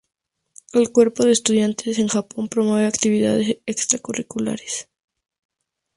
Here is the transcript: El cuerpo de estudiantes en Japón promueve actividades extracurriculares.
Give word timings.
El 0.73 0.91
cuerpo 0.91 1.25
de 1.25 1.31
estudiantes 1.31 1.99
en 1.99 2.07
Japón 2.07 2.47
promueve 2.49 2.87
actividades 2.87 3.59
extracurriculares. 3.67 4.89